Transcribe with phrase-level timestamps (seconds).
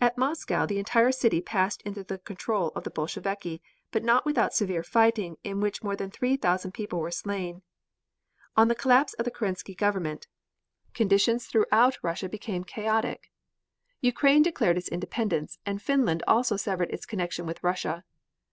[0.00, 4.52] At Moscow the entire city passed into the control of the Bolsheviki but not without
[4.52, 7.62] severe fighting in which more than three thousand people were slain.
[8.56, 10.26] On the collapse of the Kerensky government
[10.92, 13.30] conditions throughout Russia became chaotic.
[14.00, 18.02] Ukraine declared its independence, and Finland also severed its connection with Russia.